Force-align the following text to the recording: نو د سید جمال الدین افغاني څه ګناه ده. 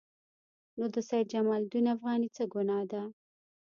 نو 0.77 0.85
د 0.93 0.95
سید 1.09 1.25
جمال 1.33 1.61
الدین 1.65 1.85
افغاني 1.95 2.27
څه 2.35 2.43
ګناه 2.53 2.83
ده. 2.91 3.01